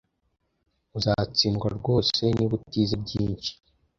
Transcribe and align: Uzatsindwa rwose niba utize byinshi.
Uzatsindwa 0.97 1.67
rwose 1.77 2.21
niba 2.35 2.53
utize 2.59 2.95
byinshi. 3.03 3.51